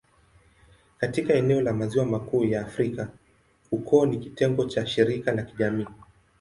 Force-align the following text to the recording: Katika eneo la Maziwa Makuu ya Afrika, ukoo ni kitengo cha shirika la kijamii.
Katika 0.97 1.33
eneo 1.33 1.61
la 1.61 1.73
Maziwa 1.73 2.05
Makuu 2.05 2.43
ya 2.45 2.61
Afrika, 2.61 3.09
ukoo 3.71 4.05
ni 4.05 4.17
kitengo 4.17 4.65
cha 4.65 4.85
shirika 4.85 5.31
la 5.31 5.41
kijamii. 5.43 5.87